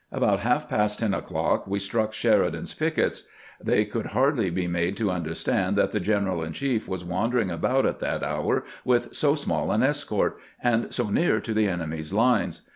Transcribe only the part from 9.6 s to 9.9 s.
an